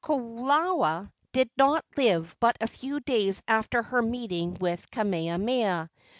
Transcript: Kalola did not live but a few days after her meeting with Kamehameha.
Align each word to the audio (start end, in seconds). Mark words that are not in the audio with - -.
Kalola 0.03 1.11
did 1.31 1.51
not 1.57 1.85
live 1.95 2.35
but 2.39 2.57
a 2.59 2.65
few 2.65 2.99
days 3.01 3.43
after 3.47 3.83
her 3.83 4.01
meeting 4.01 4.57
with 4.59 4.89
Kamehameha. 4.89 5.91